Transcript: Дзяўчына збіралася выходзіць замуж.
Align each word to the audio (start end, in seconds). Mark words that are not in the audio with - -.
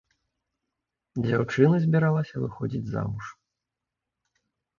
Дзяўчына 1.25 1.75
збіралася 1.83 2.35
выходзіць 2.45 2.91
замуж. 2.95 3.25